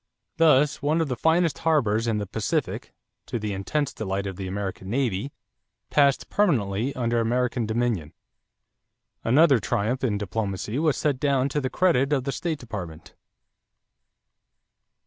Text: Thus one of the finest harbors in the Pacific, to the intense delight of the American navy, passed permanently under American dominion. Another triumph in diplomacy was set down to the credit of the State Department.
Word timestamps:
Thus 0.37 0.81
one 0.81 0.99
of 0.99 1.09
the 1.09 1.15
finest 1.15 1.59
harbors 1.59 2.07
in 2.07 2.17
the 2.17 2.25
Pacific, 2.25 2.91
to 3.27 3.37
the 3.37 3.53
intense 3.53 3.93
delight 3.93 4.25
of 4.25 4.35
the 4.35 4.47
American 4.47 4.89
navy, 4.89 5.31
passed 5.91 6.27
permanently 6.27 6.91
under 6.95 7.19
American 7.19 7.67
dominion. 7.67 8.13
Another 9.23 9.59
triumph 9.59 10.03
in 10.03 10.17
diplomacy 10.17 10.79
was 10.79 10.97
set 10.97 11.19
down 11.19 11.49
to 11.49 11.61
the 11.61 11.69
credit 11.69 12.11
of 12.13 12.23
the 12.23 12.31
State 12.31 12.57
Department. 12.57 13.13